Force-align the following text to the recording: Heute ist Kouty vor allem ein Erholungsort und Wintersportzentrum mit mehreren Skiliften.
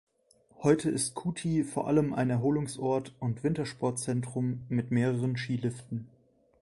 Heute 0.63 0.89
ist 0.89 1.13
Kouty 1.13 1.63
vor 1.63 1.85
allem 1.87 2.11
ein 2.15 2.31
Erholungsort 2.31 3.13
und 3.19 3.43
Wintersportzentrum 3.43 4.63
mit 4.67 4.89
mehreren 4.89 5.37
Skiliften. 5.37 6.09